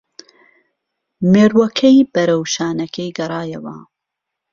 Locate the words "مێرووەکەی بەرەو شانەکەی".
1.31-3.15